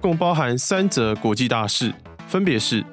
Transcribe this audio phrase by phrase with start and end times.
[0.00, 1.92] 共包含三则国际大事，
[2.26, 2.84] 分别是：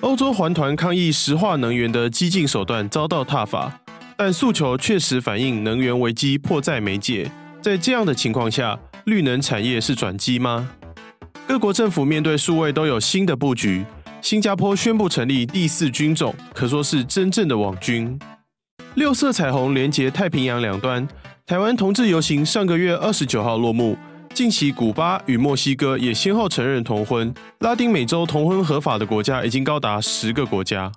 [0.00, 3.80] 欧洲环团抗议石化能源的激进手段遭到挞伐，
[4.16, 7.30] 但诉求确实反映能源危机迫在眉睫。
[7.62, 10.68] 在这样的情况下，绿能产业是转机吗？
[11.46, 13.84] 各国政府面对数位都有新的布局。
[14.20, 18.18] 新加坡宣布成立第四军种，可说是真正的网军。
[18.94, 21.06] 六色彩虹连接太平洋两端，
[21.46, 23.96] 台湾同志游行上个月二十九号落幕。
[24.38, 27.34] 近期，古巴与墨西哥也先后承认同婚。
[27.58, 30.92] 拉丁美洲同婚合法的国家已经高达十个国家。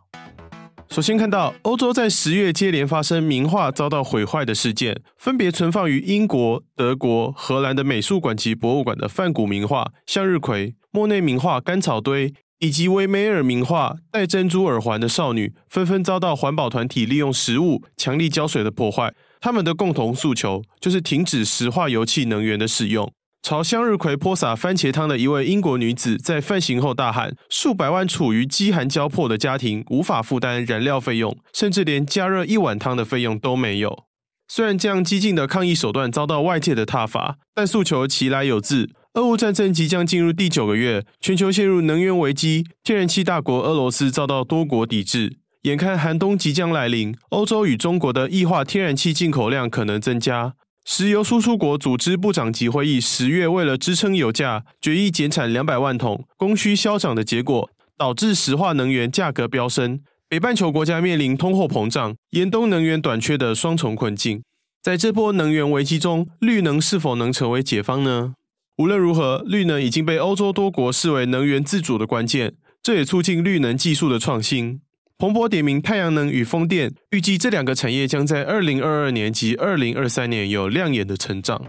[0.92, 19.12] 首先看到欧洲在十月接连发生名画遭到毁坏的事件，分别存放于英国、德国、荷兰的美术馆及博物馆的梵谷名画《向日葵》、莫内名画《干草堆》以及维梅尔名画《戴珍珠耳环的少女》，纷纷遭到环保团体利用食物、强力胶水的破坏。
[19.40, 23.12] 他们的共同诉求就是停止石化油气能源的使用。
[23.42, 34.03] 朝向日葵泼洒番茄汤的一位英国女子，在犯行后大喊：“数百万处于饥寒交迫的家庭无法负担燃料费用，甚至连加热一碗汤的费用都没有。”
[34.47, 38.89] 虽然这样激进的抗议手段遭到外界的挞伐，但诉求其来有自。
[39.16, 45.38] 俄乌战争即将进入第九个月，全球陷入能源危机，天然气大国俄罗斯遭到多国抵制。
[45.64, 50.53] 眼看寒冬即将来临，欧洲与中国的液化天然气进口量可能增加。
[50.84, 64.42] 石油输出国组织部长级会议十月为了支撑油价，决议减产两百万桶，供需消长的结果导致石化能源价格飙升，北半球国家面临通货膨胀、严冬能源短缺的双重困境。
[64.81, 68.34] 在这波能源危机中，绿能是否能成为解方呢？
[68.78, 74.81] 无论如何，绿能已经被欧洲多国视为能源自主的关键，这也促进绿能技术的创新。
[75.22, 81.62] 洪博点名太阳能与风电，预计这两个产业将在二零二二年及二零二三年有亮眼的成长。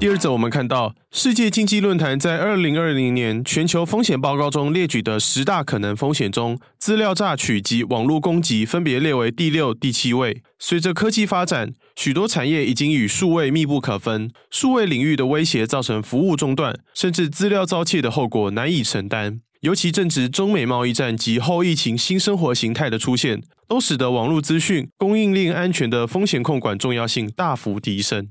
[0.00, 10.42] 第二则，我们看到世界经济论坛在二零二零年全球风险报告中列举的十大可能风险中，资料诈取及网络攻击分别列为第六、第七位。
[10.58, 19.40] 随着科技发展，许多产业已经与数位密不可分，数位领域的威胁造成服务中断，甚至资料遭窃的后果难以承担。
[19.60, 28.28] 尤其正值中美贸易战及后疫情新生活形态的出现，都使得网络资讯供应链安全的风险控管重要性大幅提升。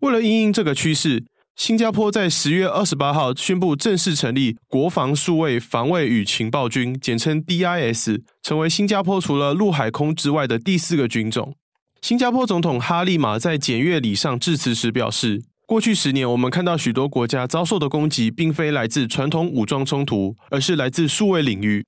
[0.00, 1.24] 为了因应这个趋势，
[1.56, 11.54] 新加坡在十月二十八号宣布正式成立国防数位防卫与情报军，简称 DIS，成为新加坡除了陆海空之外的第四个军种。
[12.02, 21.84] 新加坡总统哈利玛在检阅礼上致辞时表示：“过去十年，我们看到许多国家遭受的攻击，并非来自传统武装冲突，而是来自数位领域。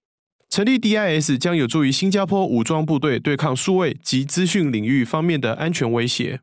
[0.49, 6.41] 成立 DIS 将有助于新加坡武装部队对抗数位及资讯领域方面的安全威胁。”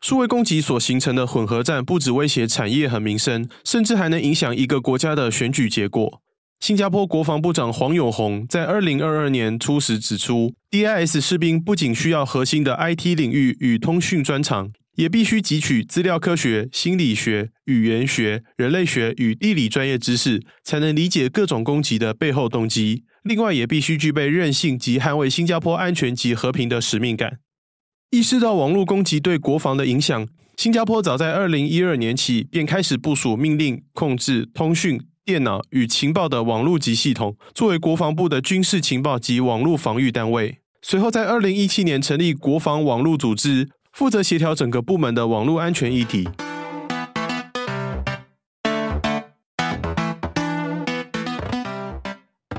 [0.00, 6.22] 数位攻击所形成的混合战，不只威胁产业和民生，甚至还能影响一个国家的选举结果。
[6.58, 23.04] 新加坡国防部长黄永红在二零二二年初时指出，DIS 士兵不仅需要核心的 IT 领域与通讯专长，也必须汲取资料科学、心理学、语言学、人类学与地理专业知识，才能理解各种攻击的背后动机。
[23.24, 27.38] 另外，也必须具备韧性及捍卫新加坡安全及和平的使命感。
[28.10, 30.26] 意识到网络攻击对国防的影响，
[30.56, 40.58] 新加坡早在二零一二年起便开始部署命令控制通讯、电脑与情报的网络级系统，作为国防部的军事情报及网络防御单位。
[40.82, 46.28] 随后在二零一七年成立国防网络组织，负责协调整个部门的网络安全议题。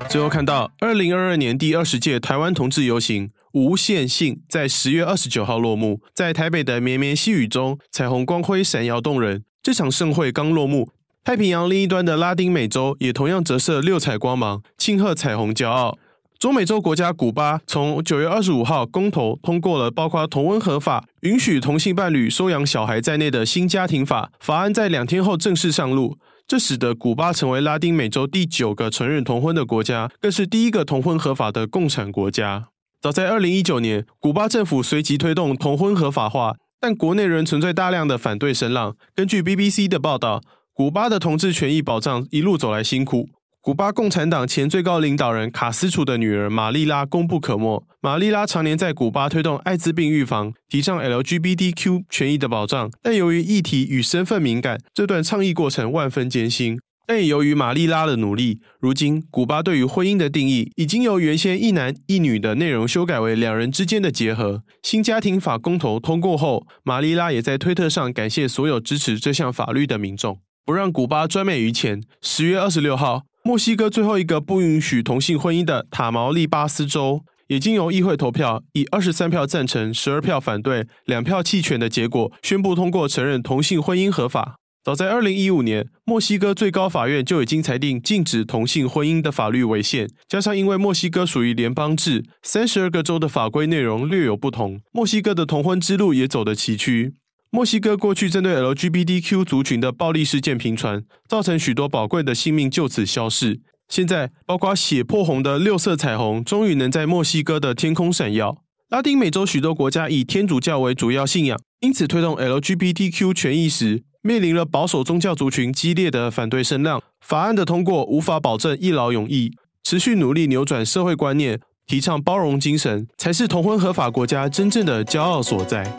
[0.08, 3.30] 最后看到二零二二年第二十届台湾同志游行。
[3.54, 9.44] 无限性在十月二十九号落幕，在台北的绵绵细雨中，彩虹光辉闪耀动人。
[9.64, 10.90] 这场盛会刚落幕，
[11.24, 15.98] 太平洋另一端的拉丁美洲也同样折射六彩光芒，庆贺彩虹骄傲。
[16.40, 26.18] 中美洲国家古巴从九月二十五号公投通过了包括同婚合法、允许同性伴侣收养小孩在内的新家庭法，法案在两天后正式上路，
[26.48, 32.70] 这使得古巴成为拉丁美洲第九个承认同婚的国家，更是第一个同婚合法的共产国家。
[33.02, 38.96] 早在二零一九年，古巴政府随即推动同婚合法化，但国内仍存在大量的反对声浪。
[39.16, 43.28] 根据 BBC 的报道，古巴的同志权益保障一路走来辛苦。
[43.60, 47.84] 古巴共产党前最高领导人卡斯楚的女儿玛丽拉功不可没。
[48.02, 56.80] 玛丽拉常年在古巴推动艾滋病预防，提倡 LGBTQ 权益的保障，但由于议题与身份敏感，这段倡议过程万分艰辛。
[57.12, 64.64] 但也由于玛丽拉的努力，如今古巴对于婚姻的定义已经由原先一男一女的内容修改为两人之间的结合。
[64.82, 72.02] 新家庭法公投通过后，玛丽拉也在推特上感谢所有支持这项法律的民众，不让古巴专美于前。
[72.22, 84.56] 十月二十六号，墨西哥最后一个不允许同性婚姻的塔毛利巴斯州，也经由议会投票以二十三票赞成、十二票反对、两票弃权的结果，宣布通过承认同性婚姻合法。
[84.84, 90.10] 早在二零一五年，墨西哥最高法院就已经裁定禁止同性婚姻的法律违宪。
[90.28, 97.14] 加上因为墨西哥属于联邦制，三十二个州的法规内容略有不同，墨西哥的同婚之路也走得崎岖。
[97.52, 103.60] 墨西哥过去针对 LGBTQ 族群的暴力事件频传，造成许多宝贵的性命就此消逝。
[103.88, 108.64] 现在，包括血破红的六色彩虹，终于能在墨西哥的天空闪耀。
[108.90, 119.52] 拉丁美洲许多国家以天主教为主要信仰，因此推动 LGBTQ 权益时，面临了保守宗教族群激烈的反对声浪，法案的通过无法保证一劳永逸。
[119.84, 125.92] 持续努力扭转社会观念，提倡包容精神，才是同婚合法国家真正的骄傲所在。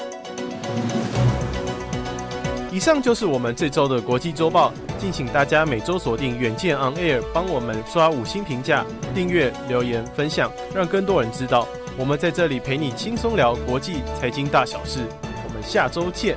[2.70, 11.66] 以上就是我们这周的国际周报，敬请大家每周锁定远见 On Air，帮我们刷五星评价、订阅、留言、分享，让更多人知道
[11.98, 15.00] 我们在这里陪你轻松聊国际财经大小事。
[15.46, 16.36] 我们下周见。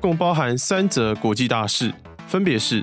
[0.00, 1.92] 共包含三则国际大事，
[2.26, 2.82] 分别是：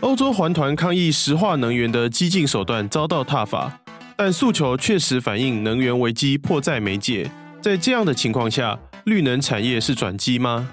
[0.00, 3.80] 欧洲环团抗议石化能源的激进手段遭到挞伐，
[4.16, 7.30] 但诉求确实反映能源危机迫在眉睫。
[7.62, 10.68] 在这样的情况下，绿能产业是转机吗？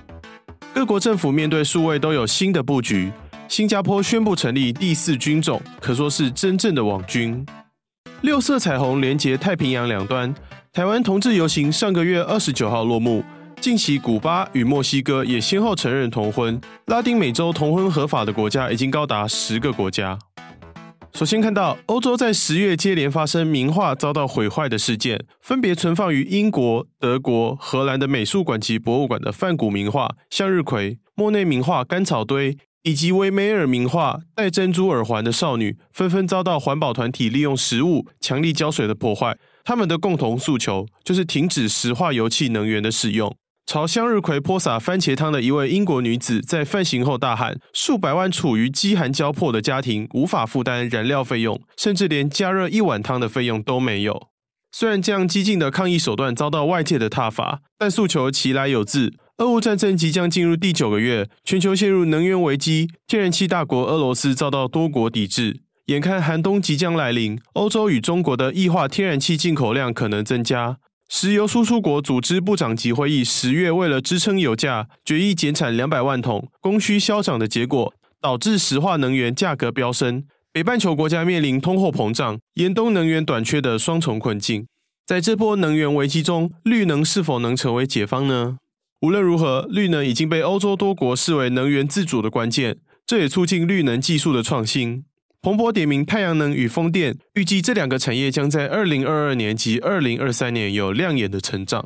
[0.73, 3.11] 各国政府面对数位都有新的布局。
[3.47, 7.45] 新加坡宣布成立第四军种，可说是真正的网军。
[8.21, 10.33] 六色彩虹连接太平洋两端，
[10.73, 13.23] 台湾同志游行上个月二十九号落幕。
[13.62, 16.60] 近期，古巴与墨西哥也先后承认同婚。
[16.86, 20.18] 拉丁美洲同婚合法的国家已经高达十个国家。
[21.13, 32.54] 首先看到，欧洲在十月接连发生名画遭到毁坏的事件，分别存放于英国、德国、荷兰的美术馆及博物馆的梵谷名画《向日葵》、莫内名画《干草堆》
[32.84, 39.38] 以及维梅尔名画《戴珍珠耳环的少女》，纷纷遭到环保团体利用食物、强力胶水的破坏。
[39.63, 43.36] 他们的共同诉求就是停止石化油气能源的使用。
[43.65, 54.28] 朝向日葵泼洒番茄汤的一位英国女子在犯行后大喊：“数百万处于饥寒交迫的家庭无法负担燃料费用，甚至连加热一碗汤的费用都没有。”
[54.71, 59.13] 虽然这样激进的抗议手段遭到外界的挞伐，但诉求其来有自。
[59.40, 65.61] 俄乌战争即将进入第九个月，全球陷入能源危机，天然气大国俄罗斯遭到多国抵制。
[65.87, 70.78] 眼看寒冬即将来临，欧洲与中国的液化天然气进口量可能增加。
[71.07, 84.66] 石油输出国组织部长级会议十月为了支撑油价，决议减产两百万桶，供需消长的结果导致石化能源价格飙升，北半球国家面临通货膨胀、严冬能源短缺的双重困境。
[85.06, 88.57] 在这波能源危机中，绿能是否能成为解方呢？
[89.02, 95.06] 无论如何，绿能已经被欧洲多国视为能源自主的关键，这也促进绿能技术的创新。
[95.45, 101.85] 彭博点名太阳能与风电，预计这两个产业将在二零二二年及二零二三年有亮眼的成长。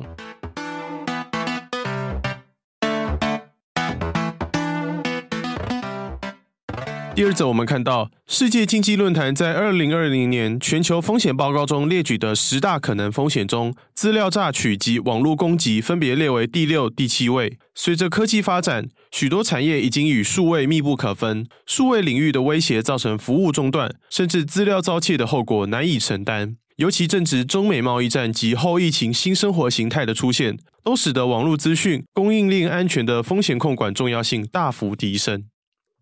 [7.12, 17.58] 第二则，我们看到世界经济论坛在二零二零年全球风险报告中列举的十大可能风险中，资料诈取及网络攻击分别列为第六、第七位。
[17.74, 26.56] 随着科技发展，许多产业已经与数位密不可分，数位领域的威胁造成服务中断，甚至资料遭窃的后果难以承担。
[26.76, 35.44] 尤其正值中美贸易战及后疫情新生活形态的出现，都使得网络资讯供应链安全的风险控管重要性大幅提升。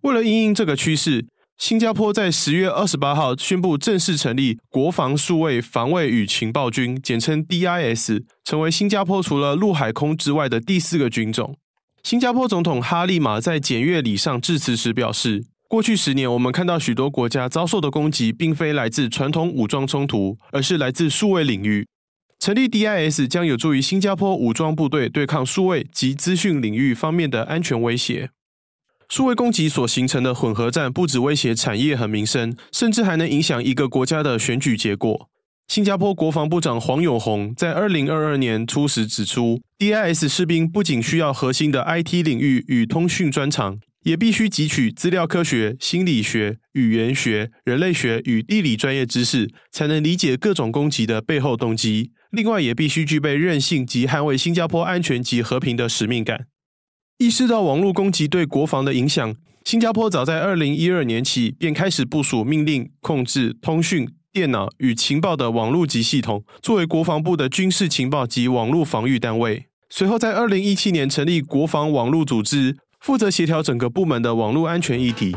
[0.03, 1.27] 为了因应这个趋势，
[1.57, 11.57] 新加坡在十月二十八号宣布正式成立国防数位防卫与情报军，简称 DIS，成为新加坡除了陆海空之外的第四个军种。
[12.05, 21.87] 新加坡总统哈利玛在检阅礼上致辞时表示，过去十年，我们看到许多国家遭受的攻击，并非来自传统武装冲突，而是来自数位领域。
[22.39, 28.31] 成立 DIS 将有助于新加坡武装部队对抗数位及资讯领域方面的安全威胁。
[29.09, 35.31] 数位攻击所形成的混合战，不只威胁产业和民生，甚至还能影响一个国家的选举结果。
[35.67, 52.13] 新加坡国防部长黄永红在二零二二年初时指出，DIS 士兵不仅需要核心的 IT 领域与通讯专长，也必须汲取资料科学、心理学、语言学、人类学与地理专业知识，才能理解各种攻击的背后动机。
[52.31, 56.47] 另外，也必须具备韧性及捍卫新加坡安全及和平的使命感。
[57.19, 59.35] 意识到网络攻击对国防的影响，
[59.65, 69.67] 新加坡早在二零一二年起便开始部署命令控制通讯、电脑与情报的网络级系统，作为国防部的军事情报及网络防御单位。
[69.91, 75.37] 随后在二零一七年成立国防网络组织，负责协调整个部门的网络安全议题。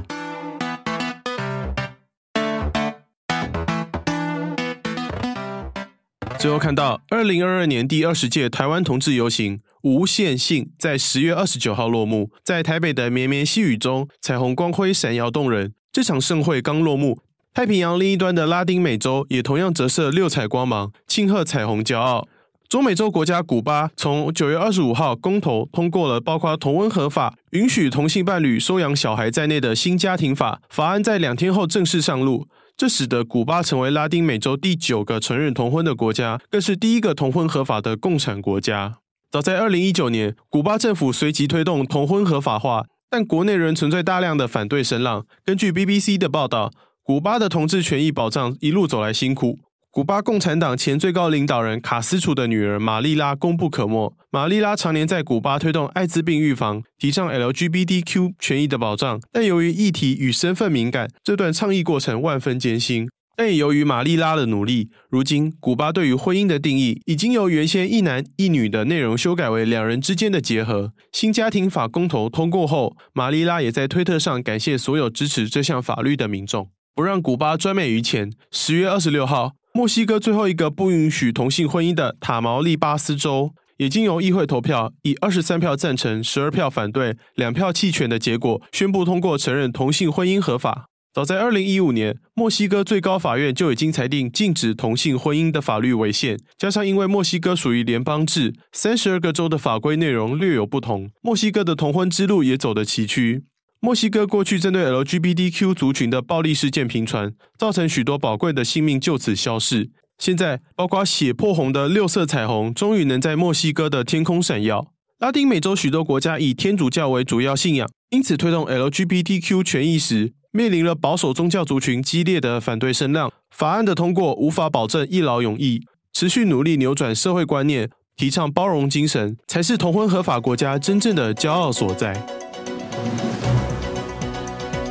[6.37, 15.73] 最后看到，二零二二年第二十届台湾同志游行无限性在十月二十九号落幕，在台北的绵绵细雨中，彩虹光辉闪耀动人。
[15.91, 17.19] 这场盛会刚落幕，
[17.53, 22.27] 太平洋另一端的拉丁美洲也同样折射六彩光芒，庆贺彩虹骄傲。
[22.69, 32.47] 中美洲国家古巴从九月二十五号公投通过了包括同婚合法、允许同性伴侣收养小孩在内的新家庭法，法案在两天后正式上路。
[32.77, 39.00] 这使得古巴成为拉丁美洲第九个承认同婚的国家，更是第一个同婚合法的共产国家。
[39.31, 45.25] 早在二零一九年，古巴政府随即推动同婚合法化，但国内仍存在大量的反对声浪。
[45.45, 46.69] 根据 BBC 的报道，
[47.01, 49.57] 古巴的同志权益保障一路走来辛苦。
[49.89, 54.13] 古巴共产党前最高领导人卡斯楚的女儿玛丽拉功不可没。
[54.31, 63.09] 玛丽拉常年在古巴推动艾滋病预防，提倡 LGBTQ 权益的保障，但由于议题与身份敏感，这段倡议过程万分艰辛。
[63.41, 70.93] 但也由于玛丽拉的努力，如今古巴对于婚姻的定义已经由原先一男一女的内容修改为两人之间的结合。
[71.11, 78.31] 新家庭法公投通过后，玛丽拉也在推特上感谢所有支持这项法律的民众，不让古巴专美于前。
[78.51, 79.53] 十月二十六号。
[79.73, 90.90] 墨西哥最后一个不允许同性婚姻的塔毛利巴斯州，也经由议会投票以二十三票赞成、十二票反对、两票弃权的结果，宣布通过承认同性婚姻合法。
[91.13, 96.39] 早在二零一五年，墨西哥最高法院就已经裁定禁止同性婚姻的法律违宪。
[96.57, 103.41] 加上因为墨西哥属于联邦制，三十二个州的法规内容略有不同，墨西哥的同婚之路也走得崎岖。
[103.81, 109.89] 墨西哥过去针对 LGBTQ 族群的暴力事件频传，造成许多宝贵的性命就此消逝。
[110.17, 114.93] 现在，包括血破红的六色彩虹，终于能在墨西哥的天空闪耀。
[115.19, 123.31] 拉丁美洲许多国家以天主教为主要信仰，因此推动 LGBTQ 权益时，面临了保守宗教族群激烈的反对声浪。
[123.49, 125.81] 法案的通过无法保证一劳永逸，
[126.13, 132.21] 持续努力扭转社会观念，提倡包容精神，才是同婚合法国家真正的骄傲所在。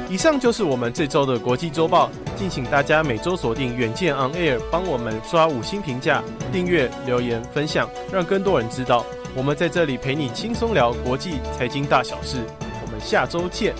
[0.08, 9.04] 以上就是我们这周的国际周报，敬请大家每周锁定远见 On Air，帮我们刷五星评价、订阅、留言、分享，让更多人知道。
[9.36, 12.38] 我们在这里陪你轻松聊国际财经大小事，
[12.84, 13.72] 我们下周见。